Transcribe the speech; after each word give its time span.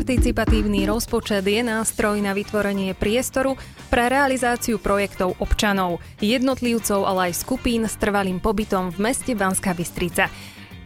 Participatívny 0.00 0.88
rozpočet 0.88 1.44
je 1.44 1.60
nástroj 1.60 2.24
na 2.24 2.32
vytvorenie 2.32 2.96
priestoru 2.96 3.60
pre 3.92 4.08
realizáciu 4.08 4.80
projektov 4.80 5.36
občanov, 5.36 6.00
jednotlivcov, 6.24 7.04
ale 7.04 7.28
aj 7.28 7.44
skupín 7.44 7.84
s 7.84 8.00
trvalým 8.00 8.40
pobytom 8.40 8.88
v 8.88 8.96
meste 8.96 9.36
Banská 9.36 9.76
Bystrica. 9.76 10.32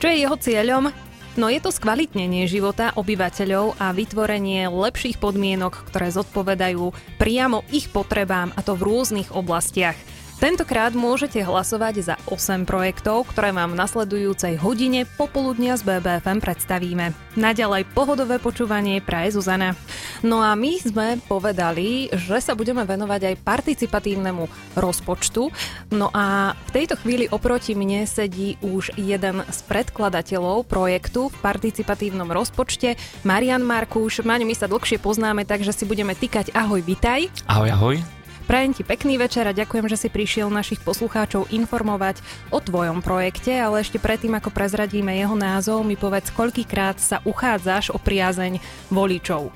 Čo 0.03 0.11
je 0.11 0.19
jeho 0.19 0.35
cieľom? 0.35 0.91
No 1.39 1.47
je 1.47 1.63
to 1.63 1.71
skvalitnenie 1.71 2.51
života 2.51 2.91
obyvateľov 2.99 3.79
a 3.79 3.95
vytvorenie 3.95 4.67
lepších 4.67 5.23
podmienok, 5.23 5.95
ktoré 5.95 6.11
zodpovedajú 6.11 6.91
priamo 7.15 7.63
ich 7.71 7.95
potrebám 7.95 8.51
a 8.59 8.67
to 8.67 8.75
v 8.75 8.83
rôznych 8.83 9.31
oblastiach– 9.31 9.95
Tentokrát 10.35 10.91
môžete 10.99 11.39
hlasovať 11.47 11.95
za 12.03 12.15
8 12.27 12.67
projektov, 12.67 13.31
ktoré 13.31 13.55
vám 13.55 13.73
v 13.73 13.81
nasledujúcej 13.81 14.59
hodine 14.59 15.07
popoludnia 15.07 15.79
z 15.79 15.87
BBFM 15.87 16.43
predstavíme. 16.43 17.15
Naďalej 17.39 17.87
pohodové 17.95 18.43
počúvanie 18.43 18.99
praje 18.99 19.39
Zuzana. 19.39 19.79
No 20.27 20.43
a 20.43 20.59
my 20.59 20.73
sme 20.83 21.23
povedali, 21.31 22.11
že 22.11 22.43
sa 22.43 22.59
budeme 22.59 22.83
venovať 22.83 23.31
aj 23.31 23.41
participatívnemu 23.47 24.51
rozpočtu. 24.75 25.55
No 25.95 26.11
a 26.11 26.59
v 26.59 26.71
tejto 26.83 26.99
chvíli 26.99 27.31
oproti 27.31 27.79
mne 27.79 28.03
sedí 28.05 28.59
už 28.59 28.99
jeden 28.99 29.47
z 29.47 29.59
predkladateľov 29.71 30.67
projektu 30.67 31.31
v 31.31 31.37
participatívnom 31.41 32.29
rozpočte, 32.29 32.99
Marian 33.23 33.63
Markuš. 33.63 34.27
Maňo, 34.27 34.47
my 34.47 34.55
sa 34.59 34.67
dlhšie 34.67 34.99
poznáme, 34.99 35.47
takže 35.47 35.71
si 35.71 35.87
budeme 35.87 36.13
týkať 36.13 36.53
ahoj, 36.53 36.83
vitaj. 36.83 37.31
Ahoj, 37.47 37.71
ahoj. 37.71 37.97
Prajem 38.45 38.77
ti 38.77 38.85
pekný 38.85 39.17
večer 39.17 39.49
a 39.49 39.57
ďakujem, 39.57 39.89
že 39.89 39.97
si 39.97 40.09
prišiel 40.13 40.53
našich 40.53 40.85
poslucháčov 40.85 41.49
informovať 41.49 42.21
o 42.53 42.61
tvojom 42.61 43.01
projekte, 43.01 43.57
ale 43.57 43.81
ešte 43.81 43.97
predtým, 43.97 44.37
ako 44.37 44.53
prezradíme 44.53 45.17
jeho 45.17 45.33
názov, 45.33 45.81
mi 45.81 45.97
povedz, 45.97 46.29
koľkýkrát 46.29 47.01
sa 47.01 47.25
uchádzaš 47.25 47.97
o 47.97 47.99
priazeň 47.99 48.61
voličov. 48.93 49.49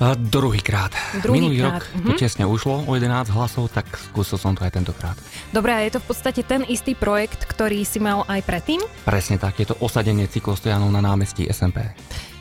Druhýkrát. 0.00 0.96
Druhý 1.20 1.44
Minulý 1.44 1.60
krát. 1.60 1.84
rok 1.84 1.84
to 1.92 2.12
mhm. 2.16 2.20
tesne 2.24 2.44
ušlo 2.48 2.88
o 2.88 2.92
11 2.96 3.28
hlasov, 3.36 3.68
tak 3.68 3.84
skúsil 4.00 4.40
som 4.40 4.56
to 4.56 4.64
aj 4.64 4.72
tentokrát. 4.72 5.12
Dobre, 5.52 5.76
a 5.76 5.84
je 5.84 5.92
to 5.92 6.00
v 6.00 6.06
podstate 6.08 6.40
ten 6.40 6.64
istý 6.64 6.96
projekt, 6.96 7.44
ktorý 7.44 7.84
si 7.84 8.00
mal 8.00 8.24
aj 8.24 8.40
predtým? 8.48 8.80
Presne 9.04 9.36
tak, 9.36 9.60
je 9.60 9.68
to 9.68 9.76
osadenie 9.84 10.24
cyklostojanov 10.24 10.88
na 10.88 11.04
námestí 11.04 11.44
SMP. 11.52 11.92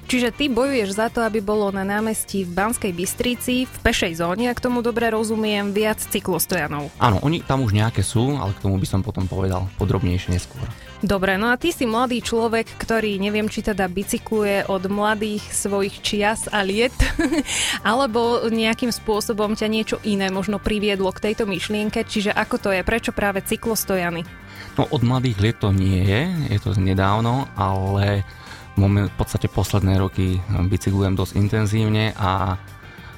Čiže 0.10 0.34
ty 0.34 0.50
bojuješ 0.50 0.98
za 0.98 1.14
to, 1.14 1.22
aby 1.22 1.38
bolo 1.38 1.70
na 1.70 1.86
námestí 1.86 2.42
v 2.42 2.50
Banskej 2.58 2.98
Bystrici 2.98 3.70
v 3.70 3.78
pešej 3.86 4.18
zóne, 4.18 4.50
ak 4.50 4.58
tomu 4.58 4.82
dobre 4.82 5.06
rozumiem, 5.14 5.70
viac 5.70 6.02
cyklostojanov. 6.02 6.90
Áno, 6.98 7.22
oni 7.22 7.46
tam 7.46 7.62
už 7.62 7.78
nejaké 7.78 8.02
sú, 8.02 8.34
ale 8.34 8.58
k 8.58 8.66
tomu 8.66 8.82
by 8.82 8.90
som 8.90 9.06
potom 9.06 9.30
povedal 9.30 9.70
podrobnejšie 9.78 10.34
neskôr. 10.34 10.66
Dobre, 11.06 11.38
no 11.38 11.54
a 11.54 11.62
ty 11.62 11.70
si 11.70 11.86
mladý 11.86 12.26
človek, 12.26 12.66
ktorý 12.82 13.22
neviem, 13.22 13.54
či 13.54 13.62
teda 13.62 13.86
bicykluje 13.86 14.66
od 14.66 14.90
mladých 14.90 15.46
svojich 15.54 16.02
čias 16.02 16.50
a 16.50 16.66
liet, 16.66 16.98
alebo 17.86 18.50
nejakým 18.50 18.90
spôsobom 18.90 19.54
ťa 19.54 19.68
niečo 19.70 20.02
iné 20.02 20.34
možno 20.34 20.58
priviedlo 20.58 21.14
k 21.14 21.30
tejto 21.30 21.46
myšlienke, 21.46 22.02
čiže 22.02 22.34
ako 22.34 22.58
to 22.58 22.70
je, 22.74 22.82
prečo 22.82 23.14
práve 23.14 23.46
cyklostojany? 23.46 24.26
No 24.74 24.90
od 24.90 25.06
mladých 25.06 25.38
liet 25.38 25.58
to 25.62 25.70
nie 25.70 26.02
je, 26.02 26.22
je 26.50 26.60
to 26.66 26.74
nedávno, 26.82 27.46
ale 27.54 28.26
v 28.88 29.16
podstate 29.20 29.52
posledné 29.52 30.00
roky 30.00 30.40
bicyklujem 30.48 31.20
dosť 31.20 31.34
intenzívne 31.36 32.16
a 32.16 32.56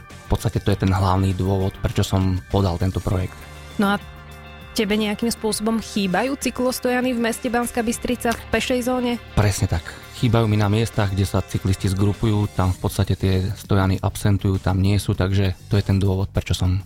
v 0.10 0.26
podstate 0.32 0.64
to 0.64 0.72
je 0.74 0.82
ten 0.88 0.92
hlavný 0.92 1.36
dôvod, 1.38 1.76
prečo 1.84 2.02
som 2.02 2.40
podal 2.50 2.80
tento 2.80 3.04
projekt. 3.04 3.36
No 3.78 3.94
a 3.94 3.96
tebe 4.72 4.96
nejakým 4.96 5.28
spôsobom 5.28 5.84
chýbajú 5.84 6.40
cyklostojany 6.40 7.12
v 7.12 7.20
meste 7.20 7.52
Banská 7.52 7.84
Bystrica 7.84 8.32
v 8.32 8.42
pešej 8.56 8.88
zóne? 8.88 9.20
Presne 9.36 9.68
tak. 9.68 9.84
Chýbajú 10.24 10.48
mi 10.48 10.56
na 10.56 10.72
miestach, 10.72 11.12
kde 11.12 11.28
sa 11.28 11.44
cyklisti 11.44 11.92
zgrupujú, 11.92 12.48
tam 12.56 12.72
v 12.72 12.80
podstate 12.80 13.20
tie 13.20 13.42
stojany 13.58 14.00
absentujú, 14.00 14.62
tam 14.64 14.80
nie 14.80 14.96
sú, 15.02 15.12
takže 15.12 15.58
to 15.68 15.76
je 15.76 15.84
ten 15.84 16.00
dôvod, 16.00 16.32
prečo 16.32 16.56
som 16.56 16.80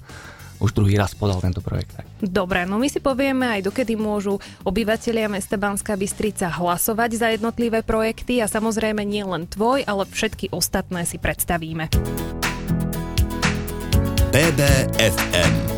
už 0.59 0.71
druhý 0.71 0.95
raz 0.95 1.13
podal 1.13 1.41
tento 1.43 1.59
projekt. 1.59 1.99
Dobre, 2.19 2.63
no 2.63 2.79
my 2.79 2.87
si 2.87 3.03
povieme 3.03 3.59
aj 3.59 3.67
dokedy 3.67 3.99
môžu 3.99 4.39
obyvateľia 4.63 5.27
mesta 5.27 5.59
Banská 5.59 5.99
Bystrica 5.99 6.47
hlasovať 6.49 7.11
za 7.15 7.27
jednotlivé 7.33 7.83
projekty 7.83 8.39
a 8.39 8.47
samozrejme 8.47 9.03
nie 9.03 9.23
len 9.23 9.45
tvoj, 9.45 9.83
ale 9.85 10.07
všetky 10.07 10.51
ostatné 10.51 11.03
si 11.03 11.19
predstavíme. 11.19 11.91
BBFM 14.35 15.75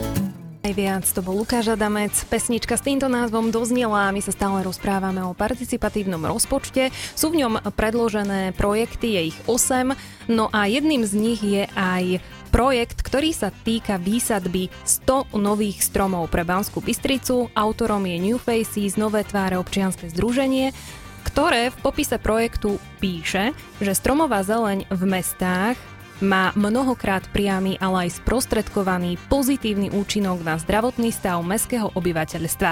Najviac 0.67 1.07
to 1.15 1.23
bol 1.23 1.39
Lukáš 1.39 1.71
Adamec. 1.71 2.11
Pesnička 2.27 2.75
s 2.75 2.83
týmto 2.83 3.07
názvom 3.07 3.55
doznela 3.55 4.09
a 4.09 4.11
my 4.11 4.19
sa 4.19 4.35
stále 4.35 4.67
rozprávame 4.67 5.23
o 5.23 5.31
participatívnom 5.31 6.19
rozpočte. 6.27 6.91
Sú 7.15 7.31
v 7.31 7.39
ňom 7.39 7.71
predložené 7.71 8.51
projekty, 8.51 9.15
je 9.15 9.21
ich 9.31 9.37
8, 9.47 9.95
no 10.27 10.51
a 10.51 10.67
jedným 10.67 11.07
z 11.07 11.13
nich 11.15 11.39
je 11.39 11.63
aj 11.71 12.19
projekt, 12.47 13.03
ktorý 13.03 13.35
sa 13.35 13.51
týka 13.51 13.99
výsadby 13.99 14.71
100 14.83 15.37
nových 15.37 15.83
stromov 15.83 16.31
pre 16.31 16.47
Banskú 16.47 16.79
Bystricu. 16.79 17.51
Autorom 17.53 18.03
je 18.07 18.17
New 18.17 18.39
Faces, 18.39 18.95
Nové 18.95 19.27
tváre 19.27 19.59
občianske 19.59 20.09
združenie 20.09 20.71
ktoré 21.27 21.69
v 21.69 21.77
popise 21.83 22.15
projektu 22.15 22.79
píše, 23.03 23.51
že 23.83 23.91
stromová 23.91 24.41
zeleň 24.47 24.87
v 24.87 25.01
mestách 25.05 25.75
má 26.23 26.49
mnohokrát 26.57 27.21
priamy, 27.29 27.77
ale 27.77 28.09
aj 28.09 28.23
sprostredkovaný 28.23 29.21
pozitívny 29.29 29.93
účinok 29.93 30.41
na 30.41 30.57
zdravotný 30.57 31.13
stav 31.13 31.37
mestského 31.45 31.93
obyvateľstva. 31.93 32.71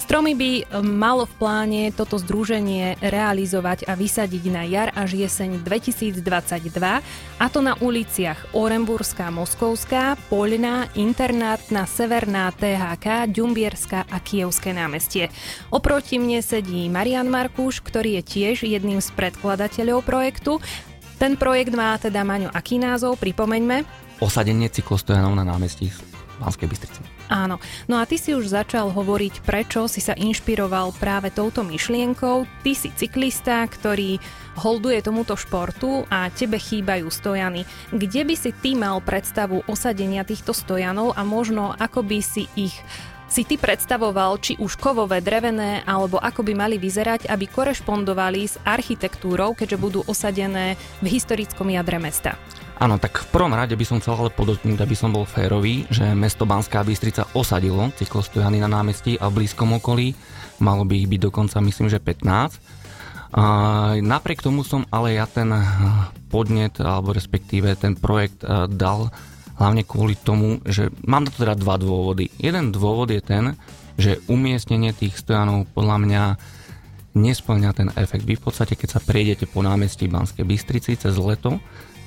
Stromy 0.00 0.32
by 0.32 0.52
e, 0.58 0.62
malo 0.80 1.28
v 1.28 1.34
pláne 1.36 1.82
toto 1.92 2.16
združenie 2.16 2.96
realizovať 3.04 3.84
a 3.84 3.92
vysadiť 3.92 4.44
na 4.48 4.64
jar 4.64 4.88
až 4.96 5.20
jeseň 5.20 5.60
2022 5.60 6.24
a 7.36 7.46
to 7.52 7.60
na 7.60 7.76
uliciach 7.76 8.56
Orenburská, 8.56 9.28
Moskovská, 9.28 10.16
Poľná, 10.32 10.88
Internátna, 10.96 11.84
Severná, 11.84 12.48
THK, 12.56 13.28
Ďumbierská 13.28 14.08
a 14.08 14.16
Kievské 14.24 14.72
námestie. 14.72 15.28
Oproti 15.68 16.16
mne 16.16 16.40
sedí 16.40 16.88
Marian 16.88 17.28
Markuš, 17.28 17.84
ktorý 17.84 18.18
je 18.18 18.22
tiež 18.24 18.56
jedným 18.64 19.04
z 19.04 19.12
predkladateľov 19.12 20.00
projektu 20.02 20.64
ten 21.20 21.36
projekt 21.36 21.76
má 21.76 22.00
teda, 22.00 22.24
Maňo, 22.24 22.48
aký 22.48 22.80
názov? 22.80 23.20
Pripomeňme. 23.20 23.84
Osadenie 24.24 24.72
cyklostojanov 24.72 25.36
na 25.36 25.44
námestí 25.44 25.92
Banskej 26.40 26.66
Bystrici. 26.66 27.00
Áno. 27.28 27.60
No 27.86 28.00
a 28.00 28.08
ty 28.08 28.16
si 28.16 28.32
už 28.32 28.48
začal 28.48 28.88
hovoriť, 28.90 29.44
prečo 29.44 29.86
si 29.86 30.00
sa 30.00 30.16
inšpiroval 30.16 30.96
práve 30.96 31.28
touto 31.28 31.60
myšlienkou. 31.62 32.48
Ty 32.64 32.72
si 32.72 32.88
cyklista, 32.96 33.62
ktorý 33.68 34.16
holduje 34.58 35.04
tomuto 35.04 35.36
športu 35.36 36.08
a 36.08 36.32
tebe 36.32 36.56
chýbajú 36.56 37.06
stojany. 37.12 37.68
Kde 37.92 38.22
by 38.24 38.34
si 38.34 38.50
ty 38.50 38.72
mal 38.74 38.98
predstavu 39.04 39.62
osadenia 39.68 40.26
týchto 40.26 40.56
stojanov 40.56 41.14
a 41.14 41.22
možno 41.22 41.76
ako 41.76 42.02
by 42.02 42.18
si 42.24 42.48
ich 42.56 42.74
si 43.30 43.46
ty 43.46 43.54
predstavoval, 43.54 44.42
či 44.42 44.58
už 44.58 44.74
kovové, 44.74 45.22
drevené, 45.22 45.86
alebo 45.86 46.18
ako 46.18 46.42
by 46.42 46.66
mali 46.66 46.76
vyzerať, 46.82 47.30
aby 47.30 47.46
korešpondovali 47.46 48.42
s 48.42 48.58
architektúrou, 48.66 49.54
keďže 49.54 49.78
budú 49.78 50.00
osadené 50.10 50.74
v 50.98 51.06
historickom 51.14 51.70
jadre 51.70 52.02
mesta? 52.02 52.34
Áno, 52.80 52.96
tak 52.96 53.20
v 53.20 53.28
prvom 53.28 53.52
rade 53.52 53.76
by 53.76 53.84
som 53.84 54.00
chcel 54.00 54.16
ale 54.16 54.32
podotknúť, 54.32 54.80
aby 54.80 54.96
som 54.96 55.12
bol 55.12 55.28
férový, 55.28 55.84
že 55.92 56.16
mesto 56.16 56.48
Banská 56.48 56.80
Bystrica 56.80 57.28
osadilo 57.36 57.92
cyklostojany 57.92 58.56
na 58.56 58.72
námestí 58.72 59.20
a 59.20 59.28
v 59.28 59.44
blízkom 59.44 59.76
okolí. 59.76 60.16
Malo 60.64 60.88
by 60.88 61.04
ich 61.04 61.10
byť 61.12 61.20
dokonca, 61.28 61.60
myslím, 61.60 61.92
že 61.92 62.00
15. 62.00 62.56
A 63.36 63.44
napriek 64.00 64.40
tomu 64.40 64.64
som 64.64 64.88
ale 64.88 65.20
ja 65.20 65.28
ten 65.28 65.52
podnet, 66.32 66.80
alebo 66.80 67.12
respektíve 67.12 67.68
ten 67.76 68.00
projekt 68.00 68.48
eh, 68.48 68.64
dal 68.64 69.12
hlavne 69.60 69.84
kvôli 69.84 70.16
tomu, 70.16 70.64
že 70.64 70.88
mám 71.04 71.28
na 71.28 71.30
to 71.36 71.44
teda 71.44 71.60
dva 71.60 71.76
dôvody. 71.76 72.32
Jeden 72.40 72.72
dôvod 72.72 73.12
je 73.12 73.20
ten, 73.20 73.60
že 74.00 74.24
umiestnenie 74.24 74.96
tých 74.96 75.20
stojanov 75.20 75.68
podľa 75.76 75.96
mňa 76.00 76.22
nesplňa 77.12 77.70
ten 77.76 77.92
efekt. 78.00 78.24
Vy 78.24 78.40
v 78.40 78.44
podstate, 78.48 78.72
keď 78.72 78.88
sa 78.96 79.04
prejdete 79.04 79.44
po 79.44 79.60
námestí 79.60 80.08
Banskej 80.08 80.48
Bystrici 80.48 80.96
cez 80.96 81.12
leto, 81.20 81.60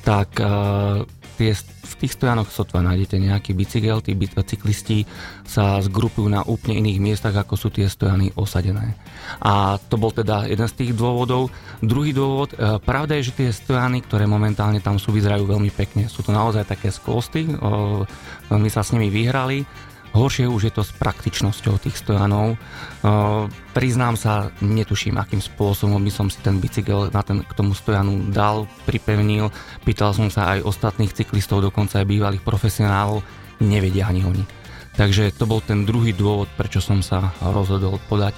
tak 0.04 0.36
uh, 0.44 1.08
tie, 1.40 1.56
v 1.58 1.94
tých 1.96 2.14
stojanoch 2.20 2.52
sotva 2.52 2.84
nájdete 2.84 3.16
nejaký 3.18 3.56
bicykel, 3.56 4.04
tí 4.04 4.14
cyklisti 4.20 5.08
sa 5.48 5.80
zgrupujú 5.80 6.28
na 6.28 6.44
úplne 6.44 6.84
iných 6.84 7.00
miestach, 7.00 7.34
ako 7.34 7.56
sú 7.56 7.68
tie 7.72 7.88
stojany 7.88 8.36
osadené. 8.36 9.00
A 9.40 9.80
to 9.88 9.96
bol 9.96 10.12
teda 10.12 10.46
jeden 10.46 10.68
z 10.68 10.76
tých 10.76 10.92
dôvodov. 10.92 11.50
Druhý 11.80 12.12
dôvod, 12.12 12.54
uh, 12.54 12.78
pravda 12.84 13.16
je, 13.18 13.32
že 13.32 13.38
tie 13.40 13.50
stojany, 13.50 14.04
ktoré 14.04 14.28
momentálne 14.28 14.84
tam 14.84 15.00
sú, 15.00 15.16
vyzerajú 15.16 15.48
veľmi 15.48 15.72
pekne. 15.72 16.12
Sú 16.12 16.22
to 16.22 16.36
naozaj 16.36 16.68
také 16.68 16.92
skosty, 16.92 17.48
uh, 17.48 18.04
veľmi 18.52 18.70
sa 18.70 18.84
s 18.84 18.92
nimi 18.92 19.08
vyhrali 19.08 19.64
Horšie 20.14 20.46
už 20.46 20.70
je 20.70 20.74
to 20.78 20.86
s 20.86 20.94
praktičnosťou 20.94 21.82
tých 21.82 21.98
stojanov. 21.98 22.54
Uh, 23.02 23.50
priznám 23.74 24.14
sa, 24.14 24.54
netuším, 24.62 25.18
akým 25.18 25.42
spôsobom 25.42 25.98
by 25.98 26.12
som 26.14 26.30
si 26.30 26.38
ten 26.46 26.62
bicykel 26.62 27.10
na 27.10 27.26
ten, 27.26 27.42
k 27.42 27.52
tomu 27.58 27.74
stojanu 27.74 28.30
dal, 28.30 28.70
pripevnil. 28.86 29.50
Pýtal 29.82 30.14
som 30.14 30.30
sa 30.30 30.54
aj 30.54 30.70
ostatných 30.70 31.18
cyklistov, 31.18 31.66
dokonca 31.66 31.98
aj 31.98 32.06
bývalých 32.06 32.46
profesionálov, 32.46 33.26
nevedia 33.66 34.06
ani 34.06 34.22
oni. 34.22 34.46
Takže 34.94 35.34
to 35.34 35.50
bol 35.50 35.66
ten 35.66 35.82
druhý 35.82 36.14
dôvod, 36.14 36.46
prečo 36.54 36.78
som 36.78 37.02
sa 37.02 37.34
rozhodol 37.42 37.98
podať 38.06 38.38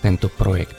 tento 0.00 0.32
projekt. 0.32 0.72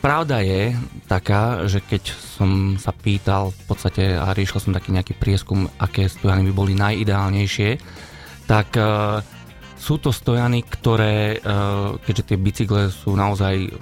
Pravda 0.00 0.40
je 0.40 0.72
taká, 1.10 1.66
že 1.66 1.82
keď 1.82 2.14
som 2.14 2.78
sa 2.78 2.94
pýtal 2.94 3.50
v 3.50 3.62
podstate 3.66 4.14
a 4.14 4.30
riešil 4.30 4.62
som 4.62 4.72
taký 4.72 4.94
nejaký 4.94 5.18
prieskum, 5.18 5.66
aké 5.82 6.06
stojany 6.06 6.46
by 6.48 6.52
boli 6.54 6.72
najideálnejšie, 6.78 7.70
tak 8.46 8.78
sú 9.80 9.96
to 9.96 10.12
stojany, 10.12 10.60
ktoré, 10.60 11.40
keďže 12.04 12.24
tie 12.28 12.36
bicykle 12.36 12.92
sú 12.92 13.16
naozaj, 13.16 13.72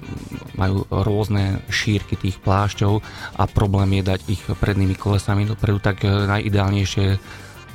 majú 0.55 0.87
rôzne 0.87 1.59
šírky 1.67 2.15
tých 2.15 2.39
plášťov 2.39 3.03
a 3.35 3.43
problém 3.51 3.99
je 3.99 4.03
dať 4.07 4.19
ich 4.31 4.39
prednými 4.47 4.95
kolesami 4.95 5.43
dopredu, 5.43 5.83
tak 5.83 6.07
najideálnejšie 6.07 7.19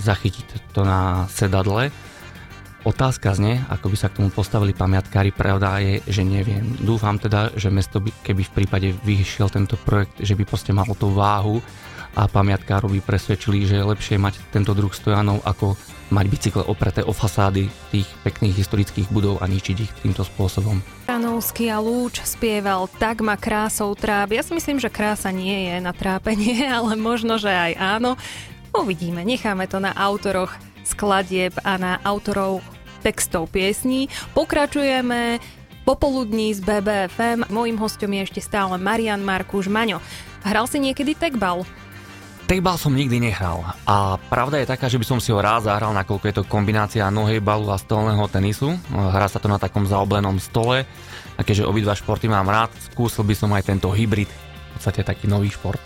zachytiť 0.00 0.72
to 0.72 0.88
na 0.88 1.28
sedadle 1.28 1.92
Otázka 2.84 3.32
zne, 3.32 3.64
ako 3.72 3.88
by 3.88 3.96
sa 3.96 4.12
k 4.12 4.20
tomu 4.20 4.28
postavili 4.28 4.76
pamiatkári, 4.76 5.32
pravda 5.32 5.80
je, 5.80 6.04
že 6.04 6.20
neviem. 6.20 6.76
Dúfam 6.84 7.16
teda, 7.16 7.48
že 7.56 7.72
mesto 7.72 7.96
by, 7.96 8.12
keby 8.20 8.44
v 8.44 8.54
prípade 8.60 8.88
vyšiel 9.00 9.48
tento 9.48 9.80
projekt, 9.80 10.20
že 10.20 10.36
by 10.36 10.44
proste 10.44 10.76
malo 10.76 10.92
tú 10.92 11.08
váhu 11.08 11.64
a 12.14 12.30
pamiatkárov 12.30 12.90
by 12.94 13.00
presvedčili, 13.02 13.66
že 13.66 13.82
je 13.82 13.90
lepšie 13.90 14.16
mať 14.16 14.38
tento 14.54 14.72
druh 14.72 14.90
stojanov, 14.90 15.42
ako 15.42 15.74
mať 16.14 16.26
bicykle 16.30 16.62
opreté 16.64 17.02
o 17.02 17.10
fasády 17.10 17.66
tých 17.90 18.06
pekných 18.22 18.54
historických 18.54 19.10
budov 19.10 19.42
a 19.42 19.50
ničiť 19.50 19.76
ich 19.82 19.92
týmto 19.98 20.22
spôsobom. 20.22 20.78
Ranovský 21.10 21.74
a 21.74 21.82
Lúč 21.82 22.22
spieval 22.22 22.86
Tak 23.02 23.24
ma 23.24 23.34
krásou 23.34 23.92
tráb. 23.98 24.30
Ja 24.30 24.46
si 24.46 24.54
myslím, 24.54 24.78
že 24.78 24.92
krása 24.92 25.34
nie 25.34 25.74
je 25.74 25.76
na 25.82 25.90
trápenie, 25.90 26.66
ale 26.76 26.94
možno, 26.94 27.36
že 27.36 27.50
aj 27.50 27.72
áno. 27.76 28.14
Uvidíme, 28.74 29.22
necháme 29.22 29.66
to 29.70 29.78
na 29.78 29.94
autoroch 29.94 30.54
skladieb 30.86 31.54
a 31.62 31.78
na 31.78 31.92
autorov 32.02 32.60
textov 33.02 33.52
piesní. 33.52 34.10
Pokračujeme 34.32 35.38
popoludní 35.84 36.56
z 36.56 36.64
BBFM. 36.64 37.46
Mojím 37.52 37.76
hostom 37.76 38.10
je 38.16 38.24
ešte 38.24 38.40
stále 38.40 38.80
Marian 38.80 39.20
Markuš 39.20 39.68
Maňo. 39.68 40.00
Hral 40.44 40.68
si 40.68 40.80
niekedy 40.80 41.16
tekbal? 41.16 41.64
Tekbal 42.44 42.76
som 42.76 42.92
nikdy 42.92 43.24
nehral 43.24 43.64
a 43.88 44.20
pravda 44.20 44.60
je 44.60 44.68
taká, 44.68 44.92
že 44.92 45.00
by 45.00 45.06
som 45.08 45.16
si 45.16 45.32
ho 45.32 45.40
rád 45.40 45.64
zahral, 45.64 45.96
nakoľko 45.96 46.24
je 46.28 46.36
to 46.36 46.44
kombinácia 46.44 47.08
nohej 47.08 47.40
balu 47.40 47.72
a 47.72 47.80
stolného 47.80 48.20
tenisu. 48.28 48.76
Hrá 48.92 49.32
sa 49.32 49.40
to 49.40 49.48
na 49.48 49.56
takom 49.56 49.88
zaoblenom 49.88 50.36
stole 50.36 50.84
a 51.34 51.40
keďže 51.40 51.64
obidva 51.64 51.96
športy 51.96 52.28
mám 52.28 52.44
rád, 52.44 52.68
skúsil 52.92 53.24
by 53.24 53.32
som 53.32 53.48
aj 53.56 53.64
tento 53.72 53.88
hybrid, 53.88 54.28
v 54.28 54.68
podstate 54.76 55.00
taký 55.00 55.24
nový 55.24 55.48
šport. 55.48 55.80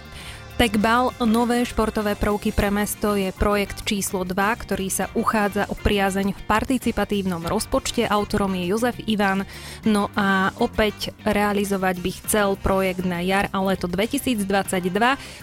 Techbal, 0.58 1.14
nové 1.22 1.62
športové 1.62 2.18
prvky 2.18 2.50
pre 2.50 2.74
mesto 2.74 3.14
je 3.14 3.30
projekt 3.30 3.86
číslo 3.86 4.26
2, 4.26 4.34
ktorý 4.34 4.90
sa 4.90 5.06
uchádza 5.14 5.70
o 5.70 5.78
priazeň 5.78 6.34
v 6.34 6.42
participatívnom 6.50 7.46
rozpočte. 7.46 8.02
Autorom 8.10 8.58
je 8.58 8.66
Jozef 8.66 8.98
Ivan. 9.06 9.46
No 9.86 10.10
a 10.18 10.50
opäť 10.58 11.14
realizovať 11.22 12.02
by 12.02 12.10
chcel 12.10 12.48
projekt 12.58 13.06
na 13.06 13.22
jar 13.22 13.46
a 13.54 13.62
leto 13.62 13.86
2022. 13.86 14.42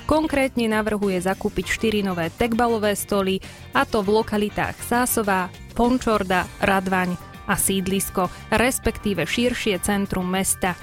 Konkrétne 0.04 0.68
navrhuje 0.68 1.24
zakúpiť 1.24 1.64
4 2.04 2.12
nové 2.12 2.28
techbalové 2.36 2.92
stoly 3.00 3.40
a 3.72 3.88
to 3.88 4.04
v 4.04 4.20
lokalitách 4.20 4.76
Sásová, 4.84 5.48
Pončorda, 5.80 6.44
Radvaň 6.60 7.16
a 7.48 7.56
sídlisko, 7.56 8.28
respektíve 8.52 9.24
širšie 9.24 9.80
centrum 9.80 10.28
mesta. 10.28 10.76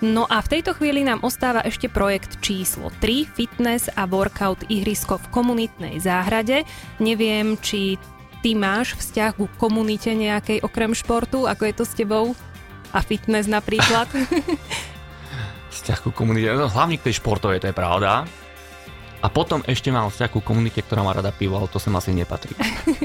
No 0.00 0.24
a 0.24 0.40
v 0.40 0.48
tejto 0.56 0.72
chvíli 0.72 1.04
nám 1.04 1.20
ostáva 1.20 1.60
ešte 1.60 1.92
projekt 1.92 2.40
číslo 2.40 2.88
3, 3.04 3.28
fitness 3.36 3.92
a 3.92 4.08
workout 4.08 4.64
ihrisko 4.72 5.20
v 5.20 5.26
komunitnej 5.28 6.00
záhrade. 6.00 6.64
Neviem, 6.96 7.60
či 7.60 8.00
ty 8.40 8.56
máš 8.56 8.96
vzťah 8.96 9.36
ku 9.36 9.44
komunite 9.60 10.08
nejakej 10.16 10.64
okrem 10.64 10.96
športu, 10.96 11.44
ako 11.44 11.62
je 11.68 11.74
to 11.76 11.84
s 11.84 11.92
tebou? 11.92 12.32
A 12.96 13.04
fitness 13.04 13.44
napríklad? 13.44 14.08
vzťah 15.76 15.98
ku 16.00 16.10
komunite, 16.16 16.48
no, 16.56 16.72
hlavne 16.72 16.96
k 16.96 17.12
tej 17.12 17.20
športovej, 17.20 17.60
to 17.60 17.68
je 17.68 17.76
pravda. 17.76 18.24
A 19.20 19.28
potom 19.28 19.60
ešte 19.68 19.92
mám 19.92 20.08
vzťah 20.08 20.30
ku 20.32 20.40
komunite, 20.40 20.80
ktorá 20.80 21.04
má 21.04 21.12
rada 21.12 21.28
pivo, 21.28 21.60
ale 21.60 21.68
to 21.68 21.76
sem 21.76 21.92
asi 21.92 22.16
nepatrí. 22.16 22.56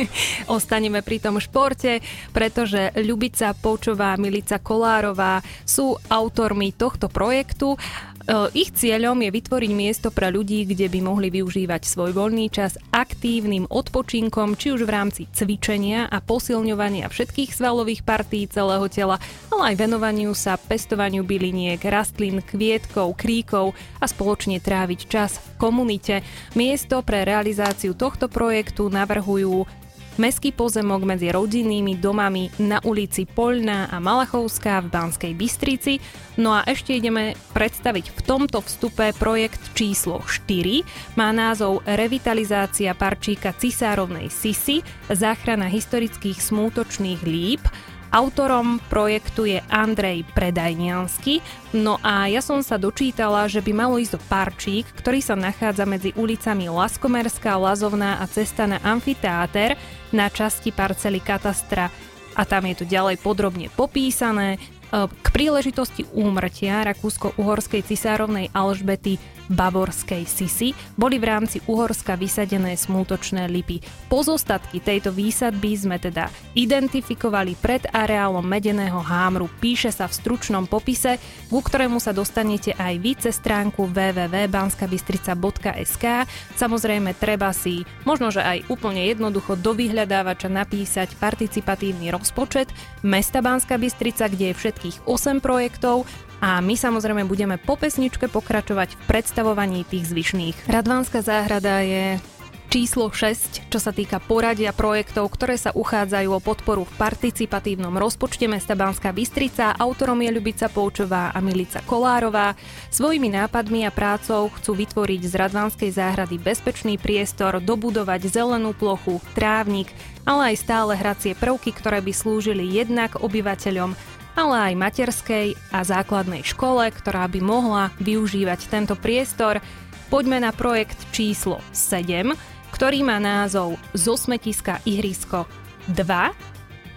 Ostaneme 0.56 1.04
pri 1.04 1.20
tom 1.20 1.44
športe, 1.44 2.00
pretože 2.32 2.96
Ľubica 2.96 3.52
Poučová, 3.52 4.16
Milica 4.16 4.64
Kolárová 4.64 5.44
sú 5.68 6.00
autormi 6.08 6.72
tohto 6.72 7.12
projektu. 7.12 7.76
E, 8.26 8.50
ich 8.58 8.74
cieľom 8.74 9.22
je 9.22 9.30
vytvoriť 9.30 9.72
miesto 9.78 10.10
pre 10.10 10.34
ľudí, 10.34 10.66
kde 10.66 10.90
by 10.90 11.00
mohli 11.06 11.30
využívať 11.30 11.86
svoj 11.86 12.18
voľný 12.18 12.50
čas 12.50 12.82
aktívnym 12.90 13.70
odpočinkom, 13.70 14.58
či 14.58 14.74
už 14.74 14.90
v 14.90 14.94
rámci 14.94 15.22
cvičenia 15.30 16.10
a 16.10 16.18
posilňovania 16.26 17.06
všetkých 17.06 17.54
svalových 17.54 18.02
partí 18.02 18.50
celého 18.50 18.90
tela, 18.90 19.22
ale 19.54 19.74
aj 19.74 19.76
venovaniu 19.78 20.34
sa 20.34 20.58
pestovaniu 20.58 21.22
byliniek, 21.22 21.78
rastlín, 21.86 22.42
kvietkov, 22.42 23.14
kríkov 23.14 23.78
a 24.02 24.10
spoločne 24.10 24.58
tráviť 24.58 25.00
čas 25.06 25.38
v 25.38 25.48
komunite. 25.62 26.26
Miesto 26.58 27.06
pre 27.06 27.30
realizáciu 27.30 27.94
tohto 27.94 28.26
projektu 28.26 28.90
navrhujú 28.90 29.85
Mestský 30.16 30.56
pozemok 30.56 31.04
medzi 31.04 31.28
rodinnými 31.28 32.00
domami 32.00 32.48
na 32.64 32.80
ulici 32.88 33.28
Poľná 33.28 33.92
a 33.92 34.00
Malachovská 34.00 34.80
v 34.80 34.88
Banskej 34.88 35.34
Bystrici. 35.36 36.00
No 36.40 36.56
a 36.56 36.64
ešte 36.64 36.96
ideme 36.96 37.36
predstaviť 37.52 38.16
v 38.16 38.20
tomto 38.24 38.64
vstupe 38.64 39.12
projekt 39.20 39.60
číslo 39.76 40.24
4. 40.24 41.20
Má 41.20 41.36
názov 41.36 41.84
Revitalizácia 41.84 42.96
parčíka 42.96 43.52
Cisárovnej 43.60 44.32
Sisy, 44.32 44.80
záchrana 45.12 45.68
historických 45.68 46.40
smútočných 46.40 47.20
líp 47.28 47.68
Autorom 48.14 48.82
projektu 48.90 49.50
je 49.50 49.60
Andrej 49.68 50.24
Predajniansky, 50.38 51.42
no 51.74 51.98
a 52.06 52.30
ja 52.30 52.40
som 52.40 52.62
sa 52.62 52.78
dočítala, 52.78 53.50
že 53.50 53.60
by 53.60 53.72
malo 53.74 53.96
ísť 53.98 54.16
o 54.18 54.22
parčík, 54.30 54.86
ktorý 54.98 55.20
sa 55.20 55.34
nachádza 55.34 55.84
medzi 55.84 56.14
ulicami 56.16 56.70
Laskomerská, 56.70 57.58
Lazovná 57.58 58.22
a 58.22 58.26
cesta 58.30 58.70
na 58.70 58.78
amfiteáter 58.86 59.76
na 60.14 60.32
časti 60.32 60.72
parcely 60.72 61.20
katastra 61.20 61.92
a 62.36 62.42
tam 62.44 62.68
je 62.68 62.84
to 62.84 62.86
ďalej 62.86 63.18
podrobne 63.24 63.72
popísané. 63.72 64.60
K 64.94 65.28
príležitosti 65.34 66.06
úmrtia 66.14 66.86
Rakúsko-Uhorskej 66.88 67.84
cisárovnej 67.84 68.54
Alžbety 68.54 69.18
Bavorskej 69.46 70.26
Sisi 70.26 70.74
boli 70.98 71.22
v 71.22 71.30
rámci 71.30 71.62
Uhorska 71.70 72.18
vysadené 72.18 72.74
smútočné 72.74 73.46
lipy. 73.46 73.78
Pozostatky 74.10 74.82
tejto 74.82 75.14
výsadby 75.14 75.78
sme 75.78 76.02
teda 76.02 76.34
identifikovali 76.58 77.54
pred 77.60 77.86
areálom 77.94 78.42
medeného 78.42 78.98
hámru. 78.98 79.46
Píše 79.62 79.94
sa 79.94 80.10
v 80.10 80.18
stručnom 80.18 80.66
popise, 80.66 81.22
ku 81.50 81.62
ktorému 81.62 82.00
sa 82.02 82.10
dostanete 82.10 82.74
aj 82.74 82.98
vy 82.98 83.14
cez 83.22 83.38
stránku 83.38 83.86
www.banskabystrica.sk. 83.86 86.26
Samozrejme 86.58 87.14
treba 87.22 87.54
si 87.54 87.86
možno, 88.02 88.34
že 88.34 88.42
aj 88.42 88.66
úplne 88.74 89.06
jednoducho 89.06 89.62
do 89.62 89.78
vyhľadávača 89.78 90.50
napísať 90.50 91.14
participatívny 91.22 92.10
rozpočet 92.10 92.74
mesta 93.06 93.46
Banská 93.46 93.78
Bystrica, 93.78 94.26
kde 94.26 94.50
je 94.50 94.58
všetkých 94.76 95.08
8 95.08 95.40
projektov 95.40 96.04
a 96.44 96.60
my 96.60 96.76
samozrejme 96.76 97.24
budeme 97.24 97.56
po 97.56 97.80
pesničke 97.80 98.28
pokračovať 98.28 99.00
v 99.00 99.02
predstavovaní 99.08 99.88
tých 99.88 100.12
zvyšných. 100.12 100.68
Radvánska 100.68 101.24
záhrada 101.24 101.80
je 101.80 102.20
číslo 102.68 103.08
6, 103.08 103.72
čo 103.72 103.80
sa 103.80 103.96
týka 103.96 104.20
poradia 104.20 104.76
projektov, 104.76 105.32
ktoré 105.32 105.56
sa 105.56 105.72
uchádzajú 105.72 106.28
o 106.28 106.44
podporu 106.44 106.84
v 106.84 106.92
participatívnom 107.00 107.96
rozpočte 107.96 108.52
mesta 108.52 108.76
Banská 108.76 109.16
Bystrica. 109.16 109.80
Autorom 109.80 110.20
je 110.20 110.36
Ľubica 110.36 110.68
Poučová 110.68 111.32
a 111.32 111.40
Milica 111.40 111.80
Kolárová. 111.88 112.52
Svojimi 112.92 113.32
nápadmi 113.32 113.88
a 113.88 113.96
prácou 113.96 114.52
chcú 114.60 114.76
vytvoriť 114.76 115.22
z 115.24 115.34
Radvánskej 115.40 115.96
záhrady 115.96 116.36
bezpečný 116.36 117.00
priestor, 117.00 117.64
dobudovať 117.64 118.28
zelenú 118.28 118.76
plochu, 118.76 119.24
trávnik, 119.32 119.88
ale 120.28 120.52
aj 120.52 120.68
stále 120.68 121.00
hracie 121.00 121.32
prvky, 121.32 121.72
ktoré 121.72 122.04
by 122.04 122.12
slúžili 122.12 122.76
jednak 122.76 123.24
obyvateľom 123.24 123.96
ale 124.36 124.72
aj 124.72 124.74
materskej 124.76 125.48
a 125.72 125.82
základnej 125.82 126.44
škole, 126.44 126.92
ktorá 126.92 127.26
by 127.32 127.40
mohla 127.40 127.90
využívať 128.04 128.68
tento 128.68 128.94
priestor. 129.00 129.64
Poďme 130.12 130.44
na 130.44 130.52
projekt 130.52 131.00
číslo 131.16 131.64
7, 131.72 132.36
ktorý 132.76 133.08
má 133.08 133.18
názov 133.18 133.80
Zo 133.96 134.20
smetiska 134.20 134.84
ihrisko 134.84 135.48
2. 135.90 136.04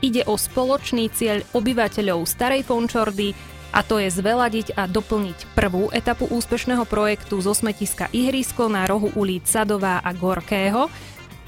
Ide 0.02 0.22
o 0.26 0.34
spoločný 0.34 1.10
cieľ 1.10 1.42
obyvateľov 1.54 2.26
Starej 2.26 2.66
Fončordy, 2.66 3.34
a 3.68 3.84
to 3.84 4.00
je 4.00 4.08
zveladiť 4.08 4.80
a 4.80 4.88
doplniť 4.88 5.52
prvú 5.52 5.92
etapu 5.92 6.24
úspešného 6.32 6.88
projektu 6.88 7.36
zo 7.44 7.52
smetiska 7.52 8.08
Ihrisko 8.16 8.64
na 8.72 8.88
rohu 8.88 9.12
ulic 9.12 9.44
Sadová 9.44 10.00
a 10.00 10.10
Gorkého, 10.16 10.88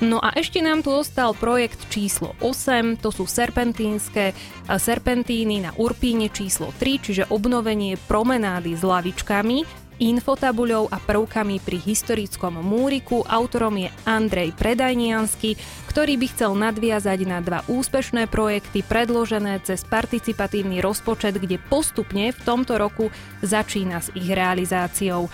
No 0.00 0.16
a 0.16 0.32
ešte 0.32 0.64
nám 0.64 0.80
tu 0.80 0.96
ostal 0.96 1.36
projekt 1.36 1.92
číslo 1.92 2.32
8, 2.40 3.04
to 3.04 3.12
sú 3.12 3.28
serpentínske 3.28 4.32
serpentíny 4.64 5.60
na 5.60 5.76
Urpíne 5.76 6.32
číslo 6.32 6.72
3, 6.80 7.04
čiže 7.04 7.24
obnovenie 7.28 8.00
promenády 8.08 8.72
s 8.72 8.80
lavičkami 8.80 9.90
infotabuľou 10.00 10.88
a 10.88 10.96
prvkami 10.96 11.60
pri 11.60 11.76
historickom 11.76 12.64
múriku. 12.64 13.20
Autorom 13.28 13.76
je 13.76 13.92
Andrej 14.08 14.56
Predajniansky, 14.56 15.60
ktorý 15.92 16.16
by 16.16 16.26
chcel 16.32 16.56
nadviazať 16.56 17.20
na 17.28 17.44
dva 17.44 17.60
úspešné 17.68 18.24
projekty 18.32 18.80
predložené 18.80 19.60
cez 19.60 19.84
participatívny 19.84 20.80
rozpočet, 20.80 21.36
kde 21.36 21.60
postupne 21.60 22.32
v 22.32 22.40
tomto 22.40 22.80
roku 22.80 23.12
začína 23.44 24.00
s 24.00 24.08
ich 24.16 24.32
realizáciou. 24.32 25.28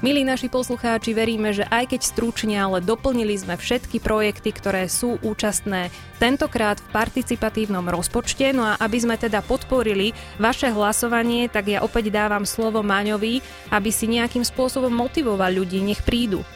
Milí 0.00 0.24
naši 0.24 0.48
poslucháči, 0.48 1.12
veríme, 1.12 1.52
že 1.52 1.68
aj 1.68 1.92
keď 1.92 2.00
stručne, 2.00 2.56
ale 2.56 2.80
doplnili 2.80 3.36
sme 3.36 3.60
všetky 3.60 4.00
projekty, 4.00 4.48
ktoré 4.48 4.88
sú 4.88 5.20
účastné 5.20 5.92
tentokrát 6.16 6.80
v 6.80 6.88
participatívnom 6.88 7.84
rozpočte. 7.84 8.48
No 8.56 8.64
a 8.64 8.80
aby 8.80 8.96
sme 8.96 9.20
teda 9.20 9.44
podporili 9.44 10.16
vaše 10.40 10.72
hlasovanie, 10.72 11.52
tak 11.52 11.68
ja 11.68 11.84
opäť 11.84 12.08
dávam 12.08 12.48
slovo 12.48 12.80
Maňovi, 12.80 13.44
aby 13.68 13.90
si 13.92 14.08
nejakým 14.08 14.40
spôsobom 14.40 14.88
motivoval 14.88 15.52
ľudí, 15.52 15.84
nech 15.84 16.00
prídu. 16.00 16.48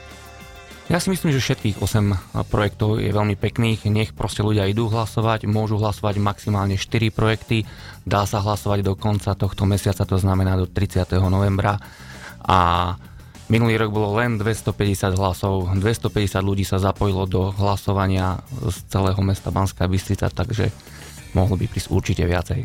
Ja 0.89 0.97
si 0.97 1.13
myslím, 1.13 1.37
že 1.37 1.45
všetkých 1.45 1.85
8 1.85 2.49
projektov 2.49 2.97
je 2.97 3.13
veľmi 3.13 3.37
pekných, 3.37 3.85
nech 3.93 4.17
proste 4.17 4.41
ľudia 4.41 4.73
idú 4.73 4.89
hlasovať, 4.89 5.45
môžu 5.45 5.77
hlasovať 5.77 6.17
maximálne 6.17 6.81
4 6.81 7.13
projekty, 7.13 7.69
dá 8.09 8.25
sa 8.25 8.41
hlasovať 8.41 8.81
do 8.81 8.97
konca 8.97 9.37
tohto 9.37 9.69
mesiaca, 9.69 10.09
to 10.09 10.17
znamená 10.17 10.57
do 10.57 10.65
30. 10.65 11.13
novembra 11.29 11.77
a 12.41 12.61
Minulý 13.53 13.77
rok 13.77 13.93
bolo 13.93 14.17
len 14.17 14.41
250 14.41 15.21
hlasov, 15.21 15.69
250 15.77 16.41
ľudí 16.41 16.65
sa 16.65 16.81
zapojilo 16.81 17.29
do 17.29 17.53
hlasovania 17.53 18.41
z 18.49 18.77
celého 18.89 19.21
mesta 19.21 19.53
Banská 19.53 19.85
Bystrica, 19.85 20.33
takže 20.33 20.73
mohlo 21.37 21.61
by 21.61 21.69
prísť 21.69 21.93
určite 21.93 22.25
viacej. 22.25 22.65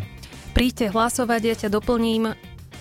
Príďte 0.56 0.96
hlasovať, 0.96 1.42
ja 1.44 1.56
ťa 1.68 1.70
doplním. 1.76 2.32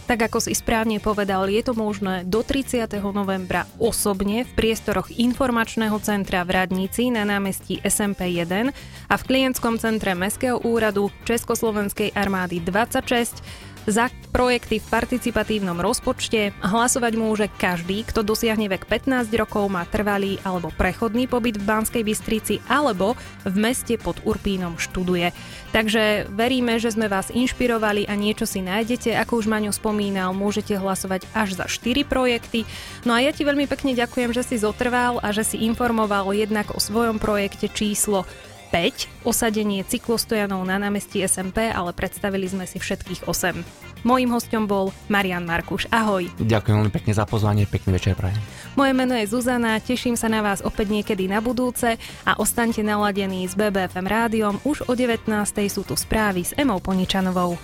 Tak 0.09 0.33
ako 0.33 0.41
si 0.41 0.57
správne 0.57 1.05
povedal, 1.05 1.53
je 1.53 1.61
to 1.61 1.77
možné 1.77 2.25
do 2.25 2.41
30. 2.41 2.89
novembra 3.13 3.69
osobne 3.77 4.49
v 4.49 4.51
priestoroch 4.57 5.13
informačného 5.13 6.01
centra 6.01 6.49
v 6.49 6.57
Radnici 6.65 7.13
na 7.13 7.29
námestí 7.29 7.77
SMP 7.85 8.33
1 8.33 8.73
a 9.05 9.15
v 9.21 9.27
klientskom 9.29 9.77
centre 9.77 10.17
Mestského 10.17 10.65
úradu 10.65 11.13
Československej 11.29 12.17
armády 12.17 12.65
26 12.65 13.45
za 13.89 14.13
projekty 14.31 14.79
v 14.79 14.87
participatívnom 14.93 15.81
rozpočte. 15.81 16.53
Hlasovať 16.61 17.13
môže 17.17 17.47
každý, 17.49 18.05
kto 18.05 18.21
dosiahne 18.21 18.69
vek 18.69 18.85
15 18.85 19.33
rokov, 19.41 19.65
má 19.73 19.89
trvalý 19.89 20.37
alebo 20.45 20.69
prechodný 20.69 21.25
pobyt 21.25 21.57
v 21.57 21.65
Banskej 21.65 22.05
Bystrici 22.05 22.61
alebo 22.69 23.17
v 23.49 23.57
meste 23.57 23.97
pod 23.97 24.21
Urpínom 24.29 24.77
študuje. 24.77 25.33
Takže 25.73 26.29
veríme, 26.29 26.77
že 26.77 26.93
sme 26.93 27.09
vás 27.09 27.33
inšpirovali 27.33 28.05
a 28.05 28.13
niečo 28.13 28.45
si 28.45 28.61
nájdete. 28.61 29.17
Ako 29.17 29.41
už 29.41 29.49
Maňo 29.49 29.73
spomínal, 29.73 30.37
môžete 30.37 30.77
hlasovať 30.77 31.25
až 31.33 31.57
za 31.57 31.65
4 31.65 32.05
projekty. 32.05 32.69
No 33.09 33.17
a 33.17 33.25
ja 33.25 33.33
ti 33.33 33.49
veľmi 33.49 33.65
pekne 33.65 33.97
ďakujem, 33.97 34.37
že 34.37 34.45
si 34.45 34.57
zotrval 34.61 35.17
a 35.25 35.33
že 35.33 35.49
si 35.49 35.65
informoval 35.65 36.37
jednak 36.37 36.77
o 36.77 36.81
svojom 36.81 37.17
projekte 37.17 37.73
číslo 37.73 38.29
5, 38.71 39.29
osadenie 39.29 39.83
cyklostojanov 39.85 40.63
na 40.63 40.77
námestí 40.77 41.25
SMP, 41.25 41.69
ale 41.69 41.91
predstavili 41.97 42.47
sme 42.49 42.69
si 42.69 42.77
všetkých 42.77 43.27
8. 43.27 44.07
Mojím 44.07 44.31
hostom 44.31 44.71
bol 44.71 44.95
Marian 45.11 45.43
Markuš. 45.43 45.91
Ahoj. 45.91 46.31
Ďakujem 46.39 46.77
veľmi 46.79 46.95
pekne 46.95 47.13
za 47.13 47.27
pozvanie, 47.27 47.67
pekný 47.67 47.99
večer 47.99 48.15
prajem. 48.15 48.39
Moje 48.79 48.93
meno 48.95 49.19
je 49.19 49.27
Zuzana, 49.27 49.83
teším 49.83 50.15
sa 50.15 50.31
na 50.31 50.39
vás 50.39 50.63
opäť 50.63 50.95
niekedy 50.95 51.27
na 51.27 51.43
budúce 51.43 51.99
a 52.23 52.33
ostaňte 52.39 52.87
naladení 52.87 53.43
s 53.43 53.59
BBFM 53.59 54.07
rádiom. 54.07 54.55
Už 54.63 54.87
o 54.87 54.95
19. 54.95 55.27
sú 55.67 55.83
tu 55.83 55.99
správy 55.99 56.47
s 56.47 56.55
Emou 56.55 56.79
Poničanovou. 56.79 57.59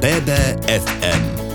BBFM 0.00 1.49